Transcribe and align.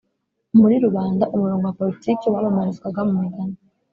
muri 0.59 0.75
rubanda, 0.85 1.23
umurongo 1.35 1.63
wa 1.67 1.77
politiki 1.79 2.25
wamamarizwaga 2.33 3.01
mu 3.09 3.13
migani 3.21 3.57